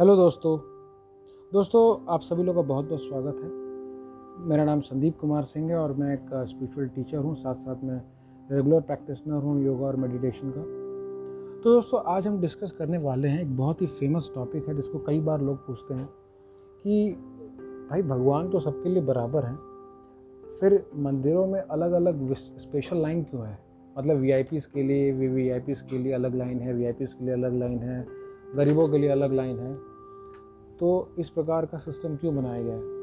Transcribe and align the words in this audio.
Hello 0.00 0.16
दोस्तों। 0.16 0.58
दोस्तों, 1.52 2.12
आप 2.14 2.20
सभी 2.20 2.42
लोग 2.42 2.54
का 2.54 2.62
बहुत 2.62 2.88
बहुत 2.88 3.00
स्वागत 3.00 3.36
है। 3.36 3.50
मेरा 4.48 4.64
नाम 4.64 4.80
संदीप 4.80 5.18
कुमार 5.18 5.42
सिंह 5.42 5.70
है 5.70 5.76
और 5.76 5.92
मैं 5.92 6.14
एक 6.14 6.46
स्पिरिचुअल 6.48 6.88
टीचर 6.88 7.16
हूँ। 7.16 7.34
साथ 7.34 7.54
साथ 7.54 7.76
मैं 7.84 8.02
रेगुलर 8.52 8.80
प्रैक्टिशनर 8.80 9.34
हूँ 9.34 9.64
योगा 9.64 9.86
और 9.86 9.96
मेडिटेशन 9.96 10.50
का। 10.50 10.60
तो 11.62 11.74
दोस्तों, 11.74 12.00
आज 12.06 12.26
हम 12.26 12.40
डिस्कस 12.40 12.72
करने 12.72 12.98
वाले 12.98 13.28
हैं 13.28 13.42
एक 13.42 13.56
बहुत 13.56 13.82
ही 13.82 13.86
फ़ेमस 13.86 14.30
टॉपिक 14.34 14.68
है, 14.68 14.76
जिसको 14.76 14.98
कई 14.98 15.20
बार 15.20 15.40
लोग 15.40 15.66
पूछते 15.66 15.94
हैं 15.94 16.08
कि, 16.82 17.12
भाई, 17.90 18.02
भगवान 18.02 18.48
तो 18.48 18.58
सबके 18.58 18.88
लिए 18.88 19.02
बराबर 19.02 19.44
हैं, 19.44 19.58
फिर 20.60 20.90
मंदिरों 20.96 21.46
में 21.46 21.60
अलग 21.60 21.92
अलग 21.92 22.34
स्पेशल 22.34 22.96
लाइन 22.96 23.22
क्यों 23.22 23.46
है? 23.46 23.58
मतलब 23.98 24.16
वी 24.16 24.44
के 24.54 24.82
लिए 24.82 25.12
वी 25.12 25.60
के 25.60 25.98
लिए 25.98 26.12
अलग 26.12 26.34
लाइन 26.34 26.60
है 26.60 26.74
वी 26.74 26.92
के 26.92 27.24
लिए 27.24 27.34
अलग 27.34 27.58
लाइन 27.58 27.78
है। 27.78 28.25
गरीबों 28.54 28.88
के 28.88 28.98
लिए 28.98 29.10
अलग 29.10 29.32
लाइन 29.32 29.58
है। 29.58 29.74
तो 30.78 31.08
इस 31.18 31.30
प्रकार 31.30 31.66
का 31.66 31.78
सिस्टम 31.78 32.16
क्यों 32.16 32.36
बनाया 32.36 32.62
गया 32.62 32.74
है? 32.74 32.94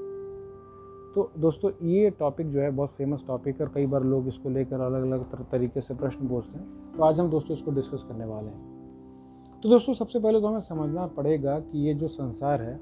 तो 1.13 1.31
दोस्तों, 1.37 1.71
ये 1.81 2.09
टॉपिक 2.09 2.49
जो 2.49 2.61
है 2.61 2.71
बहुत 2.71 2.91
फ़ेमस 2.91 3.23
टॉपिक 3.27 3.59
है 3.61 3.65
और 3.65 3.71
कई 3.75 3.85
बार 3.85 4.03
लोग 4.03 4.27
इसको 4.27 4.49
लेकर 4.49 4.79
अलग 4.79 5.03
अलग 5.03 5.49
तरीके 5.51 5.81
से 5.81 5.93
प्रश्न 5.93 6.27
पूछते 6.27 6.59
हैं। 6.59 6.93
तो 6.93 7.03
आज 7.03 7.19
हम 7.19 7.29
दोस्तों 7.29 7.57
इसको 7.57 7.71
डिस्कस 7.71 8.03
करने 8.03 8.25
वाले 8.25 8.47
हैं। 8.47 9.61
तो 9.63 9.69
दोस्तों, 9.69 9.93
सबसे 9.93 10.19
पहले 10.19 10.41
तो 10.41 10.47
हमें 10.47 10.59
समझना 10.59 11.07
पड़ेगा 11.07 11.59
कि 11.59 11.79
ये 11.79 11.93
जो 11.93 12.07
संसार 12.07 12.61
है, 12.61 12.79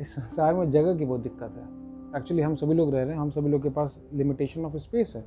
इस 0.00 0.14
संसार 0.14 0.54
में 0.54 0.70
जगह 0.70 0.96
की 0.96 1.04
बहुत 1.04 1.20
दिक्कत 1.20 1.54
है। 1.56 2.18
एक्चुअली 2.18 2.42
हम 2.42 2.54
सभी 2.54 2.74
लोग 2.74 2.94
रह 2.94 3.02
रहे 3.02 3.12
हैं, 3.12 3.20
हम 3.20 3.30
सभी 3.30 3.50
लोग 3.50 3.62
के 3.62 3.70
पास 3.70 3.98
लिमिटेशन 4.12 4.64
ऑफ़ 4.64 4.76
स्पेस 4.76 5.12
है। 5.16 5.24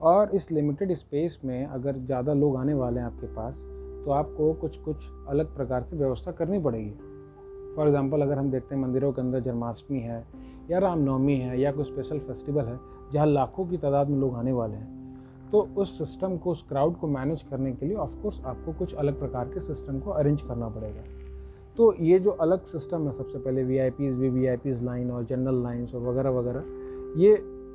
और 0.00 0.34
इस 0.34 0.50
लिमिटेड 0.52 0.92
स्पेस 0.92 1.40
में 1.44 1.66
अगर 1.66 1.98
ज़्यादा 1.98 2.32
लोग 2.34 2.56
आने 2.56 2.74
वाले 2.74 3.00
हैं 3.00 3.06
आपके 3.06 3.26
पास 3.26 3.56
तो 4.06 4.10
आपको 4.12 4.52
कुछ 4.54 4.76
कुछ 4.78 5.06
अलग 5.28 5.54
प्रकार 5.54 5.82
से 5.82 5.96
व्यवस्था 5.96 6.32
करनी 6.32 6.58
पड़ेगी। 6.58 6.90
फॉर 7.76 7.86
एग्ज़ाम्पल 7.86 8.22
अगर 8.22 8.38
हम 8.38 8.50
देखते 8.50 8.74
हैं 8.74 8.82
मंदिरों 8.82 9.12
के 9.12 9.20
अंदर 9.20 9.40
जन्माष्टमी 9.40 10.00
है, 10.00 10.26
या 10.70 10.78
रामनवमी 10.78 11.36
है, 11.36 11.60
या 11.60 11.72
कोई 11.72 11.84
स्पेशल 11.84 12.18
फेस्टिवल 12.18 12.64
है, 12.64 12.78
जहाँ 13.12 13.26
लाखों 13.26 13.66
की 13.66 13.76
तादाद 13.76 14.08
में 14.08 14.18
लोग 14.18 14.34
आने 14.34 14.52
वाले 14.52 14.74
हैं 14.74 15.50
तो 15.52 15.60
उस 15.76 15.96
सिस्टम 15.98 16.36
को, 16.36 16.50
उस 16.50 16.64
क्राउड 16.68 16.96
को 16.96 17.08
मैनेज 17.08 17.42
करने 17.42 17.72
के 17.72 17.86
लिए 17.86 17.96
ऑफकोर्स 17.96 18.40
आपको 18.44 18.72
कुछ 18.72 18.94
अलग 18.94 19.18
प्रकार 19.18 19.48
के 19.48 19.60
सिस्टम 19.60 19.98
को 20.00 20.10
अरेंज 20.12 20.42
करना 20.42 20.68
पड़ेगा। 20.68 21.02
तो 21.76 21.92
ये 22.00 22.18
जो 22.18 22.30
अलग 22.30 22.64
सिस्टम 22.64 23.06
है, 23.06 23.12
सबसे 23.12 23.38
पहले 23.38 23.64
V 23.64 23.78
I 23.78 23.90
Ps 23.90 24.14
V 24.14 24.28
V 24.30 24.46
I 24.46 24.56
Ps 24.56 24.84
line 24.84 25.10
और 25.10 25.24
जनरल 25.24 25.62
लाइन्स 25.62 25.94
और 25.94 26.02
वगैरह 26.02 26.30
वगैरह, 26.30 26.64
ये, 27.16 27.32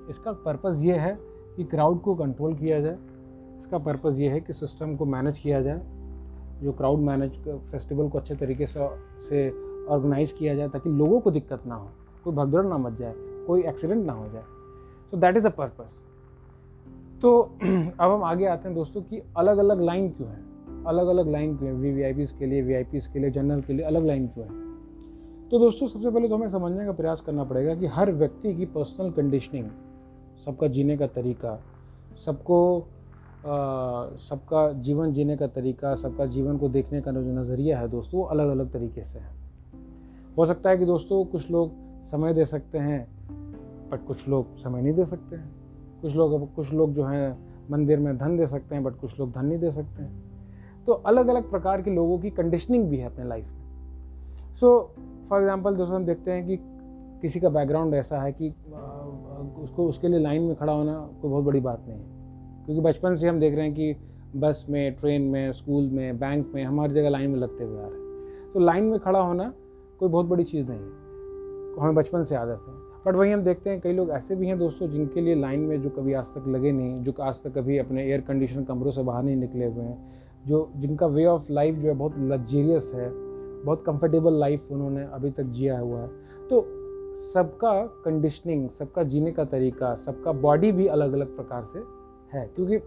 इसका 0.09 0.31
पर्पज़ 0.45 0.85
ये 0.85 0.97
है 0.97 1.17
कि 1.57 1.63
क्राउड 1.63 2.01
को 2.01 2.15
कंट्रोल 2.15 2.55
किया 2.55 2.79
जाए। 2.79 2.97
इसका 3.59 3.77
पर्पज़ 3.79 4.21
ये 4.21 4.29
है 4.29 4.39
कि 4.41 4.53
सिस्टम 4.53 4.95
को 4.95 5.05
मैनेज 5.05 5.39
किया 5.39 5.61
जाए। 5.61 5.81
जो 6.63 6.71
क्राउड 6.71 6.99
मैनेज 6.99 7.37
फेस्टिवल 7.47 8.09
को 8.09 8.17
अच्छे 8.17 8.35
तरीके 8.35 8.67
से 8.67 8.87
से 9.29 9.49
ऑर्गेनाइज़ 9.87 10.33
किया 10.35 10.55
जाए 10.55 10.69
ताकि 10.69 10.89
लोगों 10.89 11.19
को 11.19 11.31
दिक्कत 11.31 11.65
ना 11.67 11.75
हो, 11.75 11.89
कोई 12.23 12.33
भगदड़ 12.33 12.63
ना 12.65 12.77
मच 12.77 12.93
जाए, 12.93 13.13
कोई 13.47 13.63
एक्सीडेंट 13.63 14.05
ना 14.05 14.13
हो 14.13 14.25
जाए। 14.25 14.43
So 15.11 15.17
that 15.17 15.37
is 15.37 15.47
a 15.47 15.49
purpose 15.49 15.99
तो 17.21 17.41
अब 17.99 18.11
हम 18.11 18.23
आगे 18.23 18.45
आते 18.45 18.67
हैं 18.67 18.75
दोस्तों 18.75 19.01
कि 19.01 19.21
अलग 19.37 19.57
अलग 19.57 19.81
लाइन 19.81 20.09
क्यों 20.09 20.29
है? 20.29 20.39
अलग 20.87 21.07
अलग 21.07 21.29
लाइन 21.29 21.55
क्यों 21.57 21.69
है? 21.69 21.75
वी 21.75 21.91
वी 21.91 22.03
आई 22.03 22.13
पीज़ 22.13 22.33
के 22.39 22.45
लिए 22.45 22.61
वी 22.61 22.73
आई 22.73 22.83
पीज़ 22.83 23.09
के 23.13 23.19
लिए 23.19 23.31
जनरल 23.31 23.61
के 23.61 23.73
लिए 23.73 23.85
अलग 23.85 24.05
लाइन 24.05 24.27
क्यों 24.27 24.45
है? 24.45 24.59
तो 25.49 25.59
दोस्तों 25.59 25.87
सबसे 25.87 26.11
पहले 26.11 26.27
तो 26.29 26.35
हमें 26.35 26.49
समझने 26.49 26.85
का 26.85 26.91
प्रयास 26.91 27.21
करना 27.21 27.43
पड़ेगा 27.43 27.75
कि 27.75 27.87
हर 27.87 28.11
व्यक्ति 28.11 28.53
की 28.55 28.65
पर्सनल 28.65 29.11
कंडीशनिंग 29.11 29.69
सबका 30.45 30.67
जीने 30.67 30.97
का 30.97 31.07
तरीका, 31.07 31.59
सबको 32.25 32.57
सबका 33.43 34.71
जीवन 34.73 35.13
जीने 35.13 35.35
का 35.37 35.47
तरीका, 35.47 35.95
सबका 35.95 36.25
जीवन 36.25 36.57
को 36.57 36.69
देखने 36.69 37.01
का 37.01 37.11
जो 37.11 37.31
नज़रिया 37.31 37.79
है 37.79 37.87
दोस्तों, 37.87 38.19
वो 38.19 38.25
अलग 38.25 38.49
अलग 38.49 38.71
तरीके 38.73 39.03
से 39.03 39.19
है। 39.19 39.29
हो 40.37 40.45
सकता 40.45 40.69
है 40.69 40.77
कि 40.77 40.85
दोस्तों, 40.85 41.23
कुछ 41.25 41.49
लोग 41.51 41.71
समय 42.03 42.33
दे 42.33 42.45
सकते 42.45 42.77
हैं 42.77 43.07
बट 43.91 44.05
कुछ 44.07 44.27
लोग 44.29 44.55
समय 44.57 44.81
नहीं 44.81 44.93
दे 44.93 45.05
सकते 45.05 45.35
हैं। 45.35 45.49
कुछ 46.01 46.15
लोग 46.15 46.53
कुछ 46.55 46.73
लोग 46.73 46.93
जो 46.93 47.05
हैं, 47.05 47.37
मंदिर 47.71 47.99
में 47.99 48.17
धन 48.17 48.37
दे 48.37 48.47
सकते 48.47 48.75
हैं 48.75 48.83
बट 48.83 48.95
कुछ 48.95 49.19
लोग 49.19 49.31
धन 49.31 49.45
नहीं 49.45 49.59
दे 49.59 49.71
सकते 49.71 50.03
हैं। 50.03 50.83
तो 50.85 50.93
अलग 50.93 51.27
अलग 51.27 51.49
प्रकार 51.51 51.81
के 51.81 51.91
लोगों 51.91 52.19
की 52.19 52.29
कंडीशनिंग 52.29 52.87
भी 52.89 52.97
है 52.97 53.05
अपने 53.05 53.25
लाइफ 53.25 53.47
में। 53.47 54.55
सो 54.55 54.93
फॉर 55.29 55.41
एग्ज़ाम्पल 55.41 55.75
दोस्तों, 55.75 55.95
हम 55.95 56.05
देखते 56.05 56.31
हैं 56.31 56.47
कि 56.47 56.57
किसी 57.21 57.39
का 57.39 57.49
बैकग्राउंड 57.49 57.93
ऐसा 57.93 58.21
है 58.21 58.31
कि 58.31 58.49
उसको, 59.61 59.87
उसके 59.87 60.07
लिए 60.07 60.19
लाइन 60.19 60.41
में 60.41 60.55
खड़ा 60.55 60.73
होना 60.73 60.93
कोई 61.21 61.31
बहुत 61.31 61.43
बड़ी 61.45 61.59
बात 61.59 61.85
नहीं 61.87 61.99
है। 61.99 62.20
क्योंकि 62.65 62.81
बचपन 62.81 63.15
से 63.15 63.27
हम 63.27 63.39
देख 63.39 63.55
रहे 63.55 63.65
हैं 63.65 63.73
कि 63.73 63.95
बस 64.35 64.65
में, 64.69 64.95
ट्रेन 64.95 65.21
में, 65.21 65.53
स्कूल 65.53 65.83
में, 65.83 66.19
बैंक 66.19 66.51
में 66.55 66.63
हम 66.63 66.81
हर 66.81 66.91
जगह 66.91 67.09
लाइन 67.09 67.29
में 67.29 67.39
लगते 67.39 67.63
हुए 67.63 67.77
आ 67.77 67.85
रहे 67.85 67.91
हैं। 67.91 68.51
तो 68.53 68.59
लाइन 68.59 68.83
में 68.83 68.99
खड़ा 68.99 69.19
होना 69.19 69.53
कोई 69.99 70.09
बहुत 70.09 70.25
बड़ी 70.25 70.43
चीज़ 70.43 70.67
नहीं 70.69 70.79
है। 70.79 71.01
हमें 71.79 71.95
बचपन 71.95 72.23
से 72.23 72.35
आदत 72.35 72.61
है। 72.67 72.91
बट 73.05 73.15
वहीं 73.15 73.33
हम 73.33 73.43
देखते 73.43 73.69
हैं 73.69 73.81
कई 73.81 73.93
लोग 73.93 74.09
ऐसे 74.09 74.35
भी 74.35 74.47
हैं 74.47 74.59
दोस्तों 74.59 74.87
जिनके 74.87 75.21
लिए 75.21 75.35
लाइन 75.35 75.59
में 75.59 75.81
जो 75.81 75.89
कभी 75.89 76.13
आज 76.13 76.25
तक 76.25 76.47
लगे 76.47 76.71
नहीं, 76.71 77.03
जो 77.03 77.13
आज 77.21 77.43
तक 77.43 77.57
कभी 77.57 77.77
अपने 77.77 78.03
एयर 78.03 78.21
कंडीशन 78.21 78.63
कमरों 78.63 78.91
से 78.91 79.03
बाहर 79.03 79.23
नहीं 79.23 79.35
निकले 79.35 79.65
हुए 79.65 79.83
हैं, 79.83 80.13
जो 80.47 80.71
जिनका 80.75 81.05
वे 81.05 81.25
ऑफ़ 81.25 81.51
लाइफ 81.51 81.75
जो 81.75 81.87
है 81.87 81.95
बहुत 81.95 82.13
लग्जेरियस 82.17 82.91
है, 82.95 83.11
बहुत 83.63 83.83
कंफर्टेबल 83.85 84.33
लाइफ 84.33 84.71
उन्होंने 84.71 85.03
अभी 85.03 85.31
तक 85.31 85.43
जिया 85.43 85.79
हुआ 85.79 85.99
है। 85.99 86.07
तो 86.49 86.65
सबका 87.15 87.85
कंडीशनिंग 87.85 88.69
सबका 88.69 89.03
जीने 89.03 89.31
का 89.31 89.45
तरीका, 89.45 89.95
सबका 89.95 90.31
बॉडी 90.31 90.71
भी 90.71 90.87
अलग 90.87 91.13
अलग 91.13 91.35
प्रकार 91.35 91.63
से 91.63 92.00
है, 92.33 92.45
क्योंकि 92.55 92.79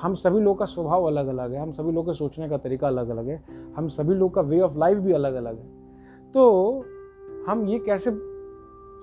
हम 0.00 0.14
सभी 0.14 0.40
लोग 0.40 0.58
का 0.58 0.64
स्वभाव 0.64 1.04
अलग 1.04 1.26
अलग 1.26 1.52
है, 1.52 1.60
हम 1.60 1.72
सभी 1.72 1.92
लोग 1.92 2.06
के 2.06 2.14
सोचने 2.14 2.48
का 2.48 2.56
तरीका 2.56 2.86
अलग 2.86 3.08
अलग 3.08 3.28
है, 3.28 3.42
हम 3.76 3.88
सभी 3.88 4.14
लोग 4.14 4.34
का 4.34 4.40
वे 4.40 4.60
ऑफ़ 4.60 4.78
लाइफ 4.78 4.98
भी 4.98 5.12
अलग 5.12 5.34
अलग 5.34 5.58
है। 5.58 5.66
तो 6.34 6.84
हम 7.48 7.66
ये 7.68 7.78
कैसे 7.78 8.10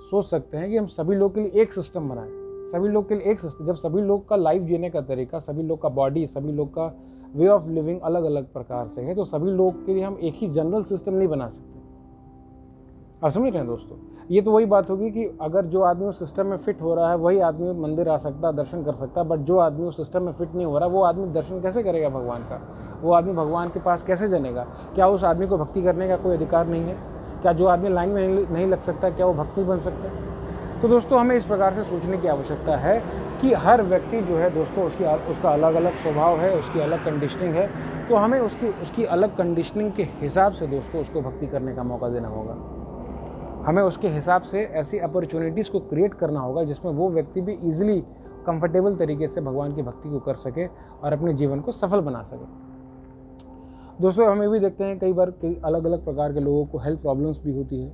सोच 0.01 0.25
सकते 0.25 0.57
हैं 0.57 0.69
कि 0.69 0.77
हम 0.77 0.85
सभी 0.85 1.15
लोग 1.15 1.33
के 1.35 1.41
लिए 1.41 1.61
एक 1.61 1.73
सिस्टम 1.73 2.09
बनाएँ? 2.09 2.29
सभी 2.71 2.87
लोग 2.87 3.07
के 3.09 3.15
लिए 3.15 3.31
एक 3.31 3.39
सिस्टम 3.39 3.65
जब 3.65 3.75
सभी 3.75 4.01
लोग 4.01 4.27
का 4.29 4.35
लाइफ 4.35 4.63
जीने 4.63 4.89
का 4.89 5.01
तरीका, 5.01 5.39
सभी 5.39 5.63
लोग 5.63 5.81
का 5.81 5.89
बॉडी 5.89 6.25
सभी 6.27 6.51
लोग 6.51 6.69
का 6.69 6.93
वे 7.35 7.47
ऑफ़ 7.47 7.69
लिविंग 7.69 7.99
अलग 8.01 8.23
अलग 8.23 8.51
प्रकार 8.53 8.87
से 8.87 9.01
है 9.01 9.15
तो 9.15 9.23
सभी 9.23 9.51
लोग 9.51 9.85
के 9.85 9.93
लिए 9.93 10.03
हम 10.03 10.17
एक 10.21 10.33
ही 10.35 10.47
जनरल 10.47 10.83
सिस्टम 10.83 11.13
नहीं 11.13 11.27
बना 11.27 11.49
सकते। 11.49 11.79
आप 13.25 13.31
समझ 13.31 13.51
रहे 13.51 13.57
हैं 13.57 13.67
दोस्तों? 13.67 13.97
ये 14.31 14.41
तो 14.41 14.51
वही 14.51 14.65
बात 14.65 14.89
होगी 14.89 15.11
कि 15.11 15.37
अगर 15.41 15.65
जो 15.65 15.81
आदमी 15.81 16.05
उस 16.05 16.19
सिस्टम 16.19 16.45
में 16.45 16.57
फिट 16.57 16.81
हो 16.81 16.95
रहा 16.95 17.09
है, 17.09 17.17
वही 17.17 17.39
आदमी 17.39 17.71
मंदिर 17.73 18.09
आ 18.09 18.17
सकता 18.17 18.47
है, 18.47 18.55
दर्शन 18.55 18.83
कर 18.83 18.93
सकता 18.93 19.21
है 19.21 19.27
बट 19.27 19.39
जो 19.39 19.57
आदमी 19.57 19.87
उस 19.87 19.97
सिस्टम 19.97 20.23
में 20.23 20.31
फिट 20.31 20.55
नहीं 20.55 20.65
हो 20.65 20.77
रहा, 20.77 20.87
वो 20.87 21.03
आदमी 21.03 21.27
दर्शन 21.27 21.61
कैसे 21.61 21.83
करेगा 21.83 22.09
भगवान 22.09 22.41
का? 22.41 22.61
वो 23.01 23.13
आदमी 23.13 23.33
भगवान 23.33 23.69
के 23.69 23.79
पास 23.79 24.03
कैसे 24.03 24.29
जानेगा? 24.29 24.63
क्या 24.95 25.07
उस 25.07 25.23
आदमी 25.23 25.47
को 25.47 25.57
भक्ति 25.57 25.81
करने 25.81 26.07
का 26.07 26.15
कोई 26.15 26.35
अधिकार 26.35 26.67
नहीं 26.67 26.83
है? 26.83 26.97
क्या 27.41 27.53
जो 27.53 27.65
आदमी 27.65 27.89
लाइन 27.89 28.09
में 28.09 28.51
नहीं 28.51 28.67
लग 28.67 28.81
सकता, 28.81 29.09
क्या 29.09 29.25
वो 29.25 29.33
भक्ति 29.33 29.63
बन 29.63 29.77
सकता? 29.77 30.09
है 30.09 30.81
तो 30.81 30.87
दोस्तों, 30.87 31.19
हमें 31.19 31.35
इस 31.35 31.45
प्रकार 31.45 31.73
से 31.73 31.83
सोचने 31.83 32.17
की 32.17 32.27
आवश्यकता 32.27 32.77
है 32.77 33.03
कि 33.41 33.53
हर 33.53 33.81
व्यक्ति 33.81 34.21
जो 34.21 34.35
है 34.35 34.49
दोस्तों, 34.49 34.83
उसकी 34.83 35.03
उसका 35.03 35.49
अलग 35.49 35.75
अलग 35.75 35.97
स्वभाव 35.97 36.37
है, 36.37 36.59
उसकी 36.59 36.79
अलग 36.79 37.05
कंडीशनिंग 37.05 37.55
है। 37.55 37.69
तो 38.09 38.15
हमें 38.15 38.39
उसकी 38.39 38.67
उसकी 38.67 39.03
अलग 39.03 39.35
कंडीशनिंग 39.35 39.91
के 39.91 40.03
हिसाब 40.03 40.51
से 40.51 40.67
दोस्तों, 40.67 41.01
उसको 41.01 41.21
भक्ति 41.21 41.47
करने 41.47 41.75
का 41.75 41.83
मौका 41.83 42.09
देना 42.09 42.27
होगा। 42.27 42.78
हमें 43.65 43.81
उसके 43.83 44.07
हिसाब 44.07 44.41
से 44.41 44.63
ऐसी 44.73 44.99
अपॉर्चुनिटीज़ 44.99 45.69
को 45.71 45.79
क्रिएट 45.79 46.13
करना 46.13 46.39
होगा 46.39 46.63
जिसमें 46.63 46.91
वो 46.91 47.09
व्यक्ति 47.09 47.41
भी 47.41 47.57
ईजिली 47.63 47.99
कंफर्टेबल 48.45 48.95
तरीके 48.95 49.27
से 49.27 49.41
भगवान 49.41 49.75
की 49.75 49.81
भक्ति 49.81 50.09
को 50.09 50.19
कर 50.19 50.35
सके 50.35 50.65
और 50.67 51.13
अपने 51.13 51.33
जीवन 51.33 51.59
को 51.59 51.71
सफल 51.71 52.01
बना 52.01 52.23
सके। 52.23 52.45
दोस्तों, 54.01 54.27
हम 54.27 54.41
ये 54.43 54.47
भी 54.49 54.59
देखते 54.59 54.83
हैं 54.83 54.99
कई 54.99 55.13
बार 55.13 55.31
कई 55.31 55.59
अलग 55.65 55.85
अलग 55.85 56.05
प्रकार 56.05 56.33
के 56.33 56.39
लोगों 56.39 56.65
को 56.65 56.77
हेल्थ 56.77 57.01
प्रॉब्लम्स 57.01 57.41
भी 57.43 57.53
होती 57.53 57.81
है। 57.81 57.91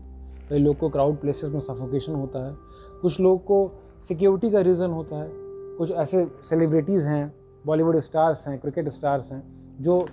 कई 0.50 0.60
लोग 0.60 0.78
को 0.78 0.90
क्राउड 0.90 1.18
प्लेसेस 1.18 1.50
में 1.52 1.60
सफोकेशन 1.60 2.14
होता 2.14 2.46
है। 2.46 2.56
कुछ 3.02 3.20
लोग 3.20 3.44
को 3.44 3.72
सिक्योरिटी 4.08 4.50
का 4.52 4.62
रीज़न 4.62 4.92
होता 4.92 5.16
है। 5.16 5.30
कुछ 5.78 5.92
ऐसे 5.92 6.28
सेलिब्रिटीज़ 6.44 7.08
हैं 7.08 7.34
बॉलीवुड 7.66 8.00
स्टार्स 8.00 8.48
हैं 8.48 8.60
क्रिकेट 8.60 8.90
स्टार्स 8.90 9.32
हैं, 9.32 9.44
जो 9.82 10.06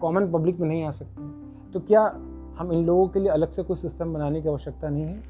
कॉमन 0.00 0.30
पब्लिक 0.32 0.58
में 0.60 0.68
नहीं 0.68 0.84
आ 0.84 0.90
सकते 0.90 1.22
तो 1.72 1.80
क्या 1.80 2.02
हम 2.58 2.72
इन 2.72 2.84
लोगों 2.86 3.06
के 3.08 3.20
लिए 3.20 3.28
अलग 3.28 3.50
से 3.50 3.62
कोई 3.62 3.76
सिस्टम 3.76 4.12
बनाने 4.14 4.40
की 4.42 4.48
आवश्यकता 4.48 4.88
नहीं 4.88 5.04
है। 5.04 5.22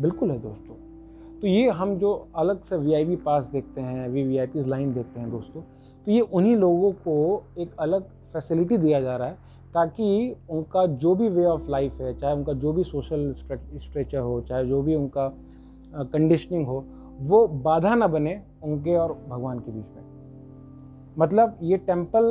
बिल्कुल 0.00 0.30
है 0.30 0.38
दोस्तों। 0.38 0.74
तो 1.40 1.46
ये 1.46 1.68
हम 1.70 1.94
जो 1.96 2.12
अलग 2.36 2.62
से 2.62 2.76
वीआईपी 2.76 3.16
पास 3.16 3.46
देखते 3.46 3.80
हैं 3.80 4.08
वी 4.08 4.22
वी 4.22 4.62
लाइन 4.62 4.92
देखते 4.94 5.20
हैं 5.20 5.30
दोस्तों 5.30 5.62
तो 6.06 6.12
ये 6.12 6.20
उन्हीं 6.20 6.56
लोगों 6.56 6.90
को 6.98 7.42
एक 7.58 7.76
अलग 7.80 8.04
फैसिलिटी 8.32 8.76
दिया 8.78 9.00
जा 9.00 9.16
रहा 9.16 9.28
है 9.28 9.46
ताकि 9.74 10.36
उनका 10.50 10.84
जो 10.86 11.14
भी 11.14 11.28
वे 11.28 11.44
ऑफ़ 11.44 11.68
लाइफ 11.70 12.00
है, 12.00 12.16
चाहे 12.18 12.34
उनका 12.34 12.52
जो 12.52 12.72
भी 12.72 12.82
सोशल 12.84 13.32
स्ट्रेचर 13.32 14.18
हो, 14.18 14.40
चाहे 14.40 14.64
जो 14.66 14.80
भी 14.82 14.94
उनका 14.94 15.28
कंडीशनिंग 15.94 16.66
हो, 16.66 16.84
वो 17.20 17.46
बाधा 17.48 17.94
ना 17.94 18.06
बने 18.06 18.40
उनके 18.62 18.96
और 18.96 19.12
भगवान 19.28 19.58
के 19.58 19.72
बीच 19.72 19.90
में। 19.96 20.02
मतलब 21.18 21.58
ये 21.62 21.76
टेंपल 21.76 22.24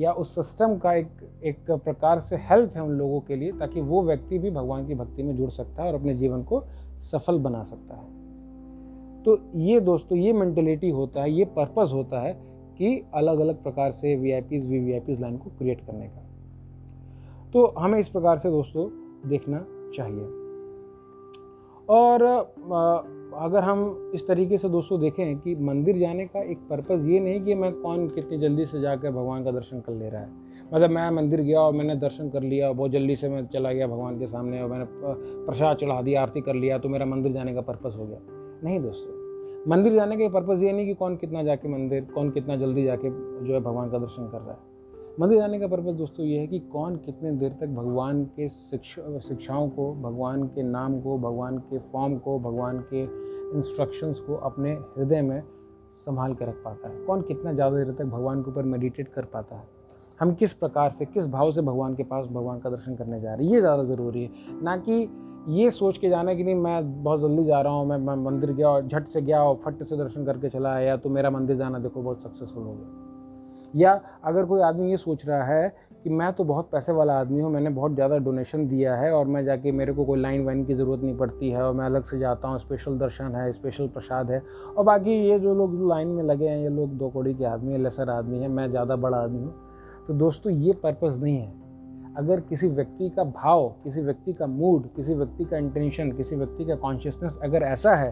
या 0.00 0.12
उस 0.12 0.34
सिस्टम 0.34 0.76
का 0.78 0.92
एक 0.94 1.08
एक 1.44 1.70
प्रकार 1.70 2.20
से 2.20 2.36
हेल्प 2.36 2.76
है 2.76 2.82
उन 2.82 2.90
लोगों 2.90 3.20
के 3.20 3.36
लिए, 3.36 3.52
ताकि 3.52 3.80
वो 3.80 4.02
व्यक्ति 4.02 4.38
भी 4.38 4.50
भगवान 4.50 4.86
की 4.86 4.94
भक्ति 4.94 5.22
में 5.22 5.36
जुड़ 5.36 5.50
सकता 5.50 5.82
है 5.82 5.92
और 5.92 5.98
अपने 5.98 6.14
जीवन 6.14 6.42
को 6.42 6.62
सफल 6.98 7.38
बना 7.38 7.62
सकता 7.62 7.94
है। 7.94 9.22
तो 9.22 9.38
ये 9.54 9.80
दोस्तों, 9.80 10.18
ये 10.18 10.32
मैंटेलिटी 10.32 10.90
होता 10.90 11.22
है, 11.22 11.32
ये 11.32 11.44
पर्पज़ 11.44 11.92
होता 11.92 12.20
है 12.20 12.32
कि 12.78 13.04
अलग 13.14 13.38
अलग 13.38 13.62
प्रकार 13.62 13.92
से 13.92 14.16
V 14.16 14.32
I 14.32 14.40
Ps 14.40 14.70
V 14.70 14.78
V 14.78 14.92
I 14.92 15.00
Ps 15.00 15.20
line 15.20 15.36
को 15.36 15.50
क्रिएट 15.50 15.80
करने 15.86 16.06
का। 16.06 16.26
तो 17.52 17.66
हमें 17.78 17.98
इस 17.98 18.08
प्रकार 18.08 18.38
से 18.38 18.50
दोस्तों 18.50 18.88
देखना 19.28 19.64
चाहिए। 19.96 20.24
और 21.88 22.22
अगर 23.34 23.62
हम 23.62 24.10
इस 24.14 24.26
तरीके 24.28 24.58
से 24.58 24.68
दोस्तों 24.68 25.00
देखें 25.00 25.38
कि 25.40 25.54
मंदिर 25.56 25.96
जाने 25.96 26.24
का 26.26 26.42
एक 26.42 26.58
पर्पज़ 26.70 27.08
ये 27.08 27.20
नहीं 27.20 27.40
कि 27.40 27.54
मैं 27.54 27.72
कौन 27.72 28.06
कितनी 28.08 28.38
जल्दी 28.38 28.64
से 28.66 28.80
जाकर 28.80 29.10
भगवान 29.10 29.44
का 29.44 29.50
दर्शन 29.50 29.80
कर 29.80 29.92
ले 29.92 30.08
रहा 30.08 30.20
है। 30.20 30.28
मतलब 30.74 30.90
मैं 30.90 31.10
मंदिर 31.10 31.40
गया 31.40 31.60
और 31.60 31.72
मैंने 31.74 31.96
दर्शन 31.96 32.28
कर 32.30 32.42
लिया 32.42 32.68
और 32.68 32.74
बहुत 32.74 32.90
जल्दी 32.90 33.16
से 33.16 33.28
मैं 33.28 33.46
चला 33.46 33.72
गया 33.72 33.86
भगवान 33.86 34.18
के 34.18 34.26
सामने 34.26 34.62
और 34.62 34.70
मैंने 34.70 34.86
प्रसाद 35.46 35.76
चढ़ा 35.76 36.00
दिया, 36.02 36.22
आरती 36.22 36.40
कर 36.40 36.54
लिया 36.54 36.78
तो 36.78 36.88
मेरा 36.88 37.06
मंदिर 37.06 37.32
जाने 37.32 37.54
का 37.54 37.60
पर्पज़ 37.60 37.96
हो 37.96 38.06
गया। 38.06 38.18
नहीं 38.64 38.80
दोस्तों, 38.80 39.70
मंदिर 39.70 39.92
जाने 39.92 40.16
का 40.16 40.28
पर्पज़ 40.30 40.64
ये 40.64 40.72
नहीं 40.72 40.86
कि 40.86 40.94
कौन 40.94 41.16
कितना 41.16 41.42
जाके 41.42 41.68
मंदिर, 41.68 42.04
कौन 42.14 42.30
कितना 42.30 42.56
जल्दी 42.56 42.84
जाके 42.84 43.10
जो 43.44 43.54
है 43.54 43.60
भगवान 43.60 43.90
का 43.90 43.98
दर्शन 43.98 44.28
कर 44.28 44.38
रहा 44.38 44.52
है। 44.52 44.68
मंदिर 45.18 45.38
जाने 45.38 45.58
का 45.58 45.66
पर्पज़ 45.66 45.94
दोस्तों 45.96 46.24
ये 46.26 46.38
है 46.38 46.46
कि 46.46 46.58
कौन 46.72 46.96
कितने 46.96 47.30
देर 47.32 47.52
तक 47.60 47.68
भगवान 47.68 48.22
के 48.36 48.48
शिक्षा 48.48 49.18
शिक्षाओं 49.18 49.68
को 49.68 49.92
भगवान 50.02 50.42
के 50.48 50.62
नाम 50.62 51.00
को 51.00 51.16
भगवान 51.18 51.58
के 51.60 51.78
फॉर्म 51.90 52.16
को 52.18 52.38
भगवान 52.38 52.78
के 52.92 53.02
इंस्ट्रक्शंस 53.58 54.20
को 54.20 54.34
अपने 54.48 54.72
हृदय 54.96 55.22
में 55.22 55.42
संभाल 55.96 56.34
के 56.34 56.44
रख 56.44 56.62
पाता 56.64 56.88
है। 56.88 57.04
कौन 57.06 57.22
कितना 57.22 57.52
ज़्यादा 57.52 57.76
देर 57.76 57.92
तक 57.94 58.04
भगवान 58.06 58.42
के 58.42 58.50
ऊपर 58.50 58.64
मेडिटेट 58.64 59.08
कर 59.08 59.24
पाता 59.24 59.56
है? 59.56 59.66
हम 60.20 60.34
किस 60.34 60.54
प्रकार 60.54 60.90
से 60.90 61.04
किस 61.06 61.26
भाव 61.26 61.52
से 61.52 61.62
भगवान 61.62 61.94
के 61.94 62.02
पास 62.04 62.26
भगवान 62.28 62.58
का 62.60 62.70
दर्शन 62.70 62.96
करने 62.96 63.20
जा 63.20 63.34
रहे 63.34 63.46
हैं? 63.46 63.52
ये 63.54 63.60
ज़्यादा 63.60 63.84
ज़रूरी 63.84 64.22
है। 64.22 64.62
ना 64.62 64.76
कि 64.78 65.08
ये 65.48 65.70
सोच 65.72 65.98
के 65.98 66.08
जाना 66.08 66.34
कि 66.34 66.44
नहीं 66.44 66.54
मैं 66.54 67.02
बहुत 67.02 67.20
जल्दी 67.20 67.44
जा 67.44 67.60
रहा 67.60 67.72
हूँ 67.72 67.86
मैं, 67.88 67.98
मैं 67.98 68.16
मंदिर 68.24 68.52
गया 68.52 68.68
और 68.68 68.86
झट 68.86 69.08
से 69.08 69.22
गया 69.22 69.42
और 69.42 69.60
फट 69.64 69.82
से 69.82 69.96
दर्शन 69.96 70.24
करके 70.24 70.48
चला 70.48 70.72
आया 70.72 70.96
तो 70.96 71.10
मेरा 71.10 71.30
मंदिर 71.30 71.56
जाना 71.56 71.78
देखो 71.78 72.02
बहुत 72.02 72.22
सक्सेसफुल 72.22 72.64
हो 72.64 72.72
गया। 72.72 72.99
या 73.74 74.00
अगर 74.24 74.44
कोई 74.44 74.60
आदमी 74.62 74.90
ये 74.90 74.96
सोच 74.96 75.26
रहा 75.28 75.44
है 75.44 75.68
कि 76.04 76.10
मैं 76.10 76.32
तो 76.32 76.44
बहुत 76.44 76.70
पैसे 76.72 76.92
वाला 76.92 77.18
आदमी 77.20 77.42
हूँ, 77.42 77.50
मैंने 77.52 77.70
बहुत 77.70 77.94
ज़्यादा 77.94 78.16
डोनेशन 78.18 78.66
दिया 78.68 78.94
है 78.96 79.12
और 79.14 79.26
मैं 79.26 79.44
जाके 79.44 79.72
मेरे 79.72 79.92
को 79.92 80.04
कोई 80.04 80.20
लाइन 80.20 80.44
वाइन 80.44 80.64
की 80.64 80.74
ज़रूरत 80.74 81.02
नहीं 81.02 81.16
पड़ती 81.16 81.50
है 81.50 81.62
और 81.62 81.74
मैं 81.74 81.84
अलग 81.84 82.04
से 82.04 82.18
जाता 82.18 82.48
हूँ 82.48 82.58
स्पेशल 82.58 82.98
दर्शन 82.98 83.34
है 83.34 83.50
स्पेशल 83.52 83.88
प्रसाद 83.88 84.30
है 84.30 84.42
और 84.76 84.84
बाकी 84.84 85.14
ये 85.20 85.38
जो 85.38 85.54
लोग 85.54 85.74
लाइन 85.88 86.08
में 86.08 86.22
लगे 86.24 86.48
हैं, 86.48 86.58
ये 86.58 86.68
लोग 86.70 86.96
दो 86.98 87.08
कौड़ी 87.08 87.34
के 87.34 87.44
आदमी 87.44 87.72
है 87.72 87.78
लेसर 87.78 88.10
आदमी 88.10 88.38
है, 88.38 88.48
मैं 88.48 88.68
ज़्यादा 88.70 88.96
बड़ा 88.96 89.18
आदमी 89.18 89.42
हूँ। 89.42 89.54
तो 90.06 90.14
दोस्तों 90.14 90.52
ये 90.52 90.72
पर्पज़ 90.82 91.20
नहीं 91.22 91.36
है। 91.36 91.58
अगर 92.18 92.40
किसी 92.40 92.68
व्यक्ति 92.68 93.08
का 93.08 93.24
भाव, 93.24 93.68
किसी 93.84 94.00
व्यक्ति 94.02 94.32
का 94.32 94.46
मूड 94.46 94.86
किसी 94.96 95.14
व्यक्ति 95.14 95.44
का 95.44 95.56
इंटेंशन 95.56 96.10
किसी 96.12 96.36
व्यक्ति 96.36 96.64
का 96.64 96.74
कॉन्शियसनेस 96.76 97.38
अगर 97.44 97.62
ऐसा 97.64 97.94
है 97.94 98.10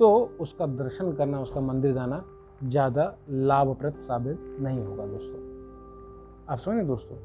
तो 0.00 0.10
उसका 0.40 0.66
दर्शन 0.66 1.12
करना, 1.12 1.40
उसका 1.40 1.60
मंदिर 1.62 1.92
जाना 1.92 2.22
ज़्यादा 2.60 3.04
लाभप्रद 3.28 3.98
साबित 3.98 4.56
नहीं 4.60 4.80
होगा 4.80 5.04
दोस्तों। 5.06 5.38
आप 6.48 6.58
समझें 6.58 6.86
दोस्तों? 6.86 7.16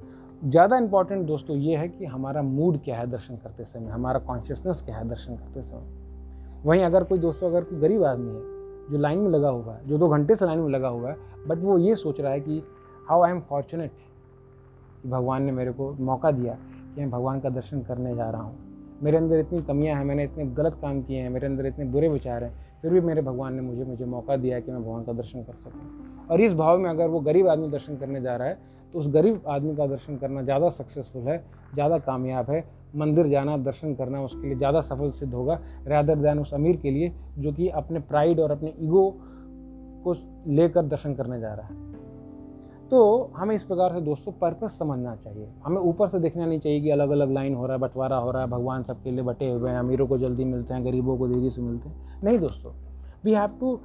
ज़्यादा 0.50 0.78
इंपॉर्टेंट 0.78 1.26
दोस्तों 1.28 1.56
ये 1.58 1.76
है 1.78 1.88
कि 1.90 2.06
हमारा 2.06 2.42
मूड 2.42 2.78
क्या 2.84 2.98
है 2.98 3.08
दर्शन 3.08 3.36
करते 3.36 3.64
समय, 3.66 3.90
हमारा 3.90 4.20
कॉन्शियसनेस 4.20 4.82
क्या 4.82 4.98
है 4.98 5.08
दर्शन 5.10 5.36
करते 5.36 5.62
समय। 5.62 6.62
वहीं 6.66 6.84
अगर 6.84 7.04
कोई 7.04 7.20
दोस्तों, 7.20 7.50
अगर 7.50 7.64
कोई 7.64 7.80
गरीब 7.80 8.04
आदमी 8.04 8.30
है 8.30 8.90
जो 8.90 8.98
लाइन 8.98 9.20
में 9.20 9.30
लगा 9.30 9.50
हुआ 9.50 9.74
है, 9.74 9.88
जो 9.88 9.98
दो 9.98 10.08
घंटे 10.08 10.36
से 10.36 10.46
लाइन 10.46 10.60
में 10.60 10.70
लगा 10.70 10.88
हुआ 10.88 11.10
है 11.10 11.18
बट 11.48 11.58
वो 11.60 11.78
ये 11.78 11.96
सोच 11.96 12.22
रहा 12.22 12.32
है 12.32 12.40
कि 12.40 12.62
हाउ 13.10 13.24
आई 13.24 13.32
एम 13.32 13.40
फॉर्चुनेट 13.42 13.92
कि 13.92 15.10
भगवान 15.10 15.44
ने 15.44 15.52
मेरे 15.52 15.72
को 15.72 15.92
मौका 16.02 16.32
दिया 16.32 16.54
कि 16.54 17.02
मैं 17.02 17.10
भगवान 17.12 17.40
का 17.40 17.50
दर्शन 17.50 17.82
करने 17.82 18.16
जा 18.16 18.30
रहा 18.30 18.42
हूँ। 18.42 19.00
मेरे 19.04 19.18
अंदर 19.18 19.40
इतनी 19.40 19.62
कमियाँ 19.64 19.98
हैं, 19.98 20.06
मैंने 20.06 20.24
इतने 20.24 20.46
गलत 20.46 20.78
काम 20.82 21.02
किए 21.02 21.20
हैं, 21.20 21.30
मेरे 21.30 21.48
अंदर 21.48 21.66
इतने 21.66 21.86
बुरे 21.86 22.10
विचार 22.10 22.44
हैं 22.44 22.65
फिर 22.86 22.94
भी 22.94 23.00
मेरे 23.02 23.22
भगवान 23.22 23.54
ने 23.54 23.62
मुझे 23.62 23.84
मुझे 23.84 24.06
मौका 24.06 24.36
दिया 24.38 24.60
कि 24.60 24.72
मैं 24.72 24.82
भगवान 24.82 25.04
का 25.04 25.14
दर्शन 25.14 25.44
कर 25.44 25.54
सकूँ। 25.56 26.28
और 26.32 26.42
इस 26.42 26.54
भाव 26.56 26.80
में 26.80 26.90
अगर 26.90 27.08
वो 27.10 27.20
गरीब 27.20 27.48
आदमी 27.48 27.70
दर्शन 27.70 27.98
करने 27.98 28.22
जा 28.22 28.36
रहा 28.36 28.48
है 28.48 28.58
तो 28.94 29.00
उस 29.00 29.08
गरीब 29.10 29.42
आदमी 29.48 29.76
का 29.76 29.88
दर्शन 29.88 30.18
करना 30.18 30.42
ज़्यादा 30.44 30.70
सक्सेसफुल 30.70 31.24
है, 31.24 31.38
ज़्यादा 31.74 31.98
कामयाब 32.00 32.50
है। 32.52 32.64
मंदिर 32.96 33.28
जाना, 33.28 33.58
दर्शन 33.60 33.96
करना 33.96 34.22
उसके 34.22 34.48
लिए 34.48 34.58
ज़्यादा 34.58 34.82
सफल 34.84 35.12
सिद्ध 35.12 35.34
होगा। 35.34 35.60
रैदर 35.88 36.16
दैन 36.18 36.40
उस 36.40 36.54
अमीर 36.54 36.78
के 36.78 36.92
लिए, 36.92 37.12
जो 37.40 37.52
कि 37.52 37.70
अपने 37.72 38.00
प्राइड 38.02 38.40
और 38.40 38.52
अपने 38.52 38.74
ईगो 38.80 39.10
को 40.06 40.16
लेकर 40.52 40.86
दर्शन 40.86 41.16
करने 41.16 41.40
जा 41.40 41.54
रहा 41.54 41.68
है। 41.68 41.95
तो 42.92 43.32
हमें 43.36 43.56
इस 43.56 43.64
प्रकार 43.64 43.94
से 43.94 44.02
दोस्तों 44.02 44.32
पर्पस 44.32 44.78
समझना 44.80 45.16
चाहिए। 45.16 45.48
हमें 45.64 45.78
ऊपर 45.78 46.08
से 46.08 46.20
देखना 46.20 46.46
नहीं 46.46 46.60
चाहिए 46.60 46.82
कि 46.82 46.90
अलग 46.90 47.10
अलग 47.10 47.32
लाइन 47.32 47.56
हो 47.56 47.66
रहा 47.66 47.76
है, 47.76 47.82
बंटवारा 47.82 48.18
हो 48.18 48.32
रहा 48.32 48.42
है, 48.42 48.50
भगवान 48.50 48.84
सबके 48.84 49.12
लिए 49.12 49.24
बटे 49.24 49.50
हुए 49.50 49.70
हैं, 49.70 49.80
अमीरों 49.80 50.08
को 50.08 50.18
जल्दी 50.18 50.46
मिलते 50.46 50.74
हैं, 50.74 50.86
गरीबों 50.86 51.18
को 51.18 51.28
देरी 51.28 51.50
से 51.50 51.62
मिलते 51.62 51.90
हैं। 51.90 52.22
नहीं 52.24 52.40
दोस्तों 52.40 52.74
वी 53.26 53.34
हैव 53.34 53.58
टू 53.60 53.80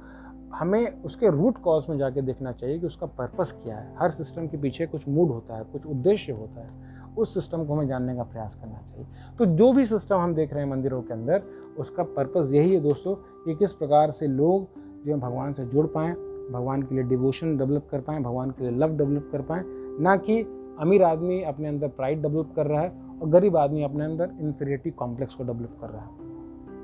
हमें 0.53 1.03
उसके 1.03 1.29
रूट 1.29 1.57
कॉज 1.57 1.85
में 1.89 1.97
जाके 1.97 2.21
देखना 2.21 2.51
चाहिए 2.51 2.79
कि 2.79 2.85
उसका 2.85 3.05
पर्पस 3.07 3.51
क्या 3.63 3.75
है। 3.75 3.93
हर 3.99 4.11
सिस्टम 4.11 4.47
के 4.47 4.57
पीछे 4.57 4.85
कुछ 4.85 5.07
मूड 5.07 5.29
होता 5.31 5.57
है, 5.57 5.63
कुछ 5.63 5.85
उद्देश्य 5.85 6.31
होता 6.31 6.61
है, 6.61 6.69
उस 7.17 7.33
सिस्टम 7.33 7.65
को 7.65 7.73
हमें 7.73 7.87
जानने 7.87 8.15
का 8.15 8.23
प्रयास 8.23 8.55
करना 8.55 8.81
चाहिए। 8.89 9.05
तो 9.39 9.45
जो 9.45 9.71
भी 9.73 9.85
सिस्टम 9.85 10.15
हम 10.15 10.33
देख 10.35 10.53
रहे 10.53 10.63
हैं 10.63 10.69
मंदिरों 10.71 11.01
के 11.01 11.13
अंदर, 11.13 11.43
उसका 11.79 12.03
पर्पस 12.03 12.51
यही 12.51 12.73
है 12.73 12.79
दोस्तों 12.79 13.15
कि 13.15 13.55
किस 13.55 13.73
प्रकार 13.73 14.11
से 14.11 14.27
लोग 14.27 14.67
जो 15.05 15.13
है 15.13 15.19
भगवान 15.19 15.53
से 15.53 15.65
जुड़ 15.65 15.85
पाएँ 15.87 16.13
भगवान 16.51 16.81
के 16.81 16.95
लिए 16.95 17.03
डिवोशन 17.03 17.57
डेवलप 17.57 17.87
कर 17.91 18.01
पाएँ, 18.01 18.19
भगवान 18.19 18.51
के 18.51 18.69
लिए 18.69 18.79
लव 18.79 18.97
डेवलप 18.97 19.29
कर 19.31 19.41
पाएँ, 19.41 19.63
ना 19.99 20.15
कि 20.15 20.57
अमीर 20.79 21.03
आदमी 21.03 21.41
अपने 21.41 21.67
अंदर 21.67 21.87
प्राइड 21.87 22.21
डेवलप 22.21 22.53
कर 22.55 22.65
रहा 22.65 22.81
है 22.81 23.01
और 23.21 23.29
गरीब 23.29 23.57
आदमी 23.57 23.83
अपने 23.83 24.05
अंदर 24.05 24.29
इन्फीरियरिटी 24.39 24.91
कॉम्प्लेक्स 24.91 25.35
को 25.35 25.43
डेवलप 25.43 25.77
कर 25.81 25.89
रहा 25.89 26.01
है। 26.01 26.09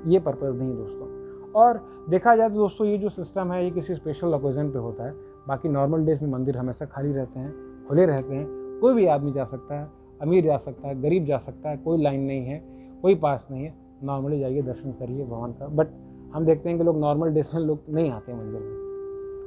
ये 0.06 0.20
पर्पज़ 0.20 0.58
नहीं 0.58 0.74
दोस्तों। 0.74 1.18
और 1.52 1.86
देखा 2.10 2.36
जाए 2.36 2.48
तो 2.48 2.54
दोस्तों, 2.54 2.86
ये 2.86 2.98
जो 2.98 3.08
सिस्टम 3.08 3.52
है, 3.52 3.64
ये 3.64 3.70
किसी 3.70 3.94
स्पेशल 3.94 4.34
ओकेज़न 4.34 4.70
पे 4.70 4.78
होता 4.78 5.04
है। 5.04 5.12
बाकी 5.48 5.68
नॉर्मल 5.68 6.04
डेज़ 6.04 6.24
में 6.24 6.30
मंदिर 6.30 6.56
हमेशा 6.56 6.86
खाली 6.86 7.12
रहते 7.12 7.40
हैं, 7.40 7.54
खुले 7.88 8.06
रहते 8.06 8.34
हैं। 8.34 8.46
कोई 8.80 8.94
भी 8.94 9.06
आदमी 9.06 9.32
जा 9.32 9.44
सकता 9.44 9.80
है, 9.80 9.90
अमीर 10.22 10.44
जा 10.44 10.56
सकता 10.56 10.88
है, 10.88 11.02
गरीब 11.02 11.24
जा 11.24 11.38
सकता 11.38 11.70
है, 11.70 11.76
कोई 11.76 12.02
लाइन 12.02 12.20
नहीं 12.20 12.46
है, 12.46 12.64
कोई 13.02 13.14
पास 13.14 13.48
नहीं 13.50 13.64
है। 13.64 13.74
नॉर्मली 14.02 14.40
जाइए, 14.40 14.62
दर्शन 14.62 14.90
करिए 14.90 15.24
भगवान 15.24 15.52
का। 15.52 15.66
बट 15.66 15.88
हम 16.34 16.44
देखते 16.44 16.68
हैं 16.68 16.78
कि 16.78 16.84
लोग 16.84 16.98
नॉर्मल 16.98 17.28
डेज़ 17.28 17.48
में 17.54 17.62
लोग 17.62 17.78
नहीं 17.90 18.10
आते 18.10 18.34
मंदिर 18.34 18.60
में। 18.60 18.77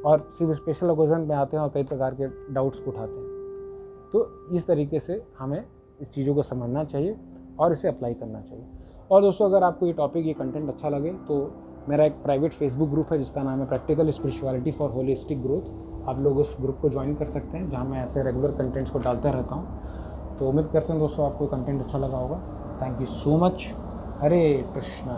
और 0.05 0.29
सिर्फ़ 0.37 0.53
स्पेशल 0.53 0.89
ओकेज़न 0.89 1.27
पे 1.27 1.33
आते 1.33 1.57
हैं 1.57 1.63
और 1.63 1.69
कई 1.69 1.83
प्रकार 1.83 2.15
के 2.15 2.27
डाउट्स 2.53 2.79
को 2.79 2.91
उठाते 2.91 3.13
हैं। 3.13 3.29
तो 4.13 4.27
इस 4.55 4.67
तरीके 4.67 4.99
से 4.99 5.21
हमें 5.39 5.63
इस 6.01 6.11
चीज़ों 6.11 6.35
को 6.35 6.43
समझना 6.43 6.83
चाहिए 6.83 7.15
और 7.59 7.73
इसे 7.73 7.87
अप्लाई 7.87 8.13
करना 8.13 8.41
चाहिए। 8.41 8.65
और 9.11 9.21
दोस्तों, 9.21 9.45
अगर 9.45 9.63
आपको 9.63 9.85
ये 9.85 9.93
टॉपिक 9.93 10.25
ये 10.27 10.33
कंटेंट 10.33 10.69
अच्छा 10.69 10.89
लगे 10.89 11.11
तो 11.27 11.35
मेरा 11.89 12.05
एक 12.05 12.13
प्राइवेट 12.23 12.53
फेसबुक 12.53 12.89
ग्रुप 12.89 13.11
है, 13.11 13.17
जिसका 13.17 13.43
नाम 13.43 13.59
है 13.59 13.65
practical 13.67 14.09
spirituality 14.09 14.71
for 14.71 14.89
holistic 14.89 15.41
growth 15.41 16.09
आप 16.09 16.19
लोग 16.19 16.37
उस 16.37 16.55
ग्रुप 16.61 16.77
को 16.81 16.89
ज्वाइन 16.89 17.13
कर 17.15 17.25
सकते 17.25 17.57
हैं, 17.57 17.69
जहाँ 17.69 17.85
मैं 17.85 18.03
ऐसे 18.03 18.23
रेगुलर 18.23 18.51
कंटेंट्स 18.51 18.91
को 18.91 18.99
डालता 18.99 19.31
रहता 19.31 19.55
हूँ। 19.55 20.37
तो 20.39 20.49
उम्मीद 20.49 20.67
करते 20.67 20.93
हैं 20.93 20.99
दोस्तों, 21.01 21.25
आपको 21.25 21.47
कंटेंट 21.47 21.81
अच्छा 21.81 21.97
लगा 21.97 22.17
होगा। 22.17 22.41
Thank 22.81 23.01
you 23.01 23.07
so 23.07 23.37
much 23.37 23.73
Hare 24.21 24.41
Krishna. 24.73 25.17